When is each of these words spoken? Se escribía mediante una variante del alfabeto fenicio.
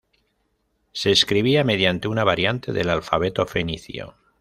Se 0.93 1.11
escribía 1.11 1.63
mediante 1.63 2.07
una 2.07 2.23
variante 2.23 2.73
del 2.73 2.89
alfabeto 2.89 3.45
fenicio. 3.45 4.15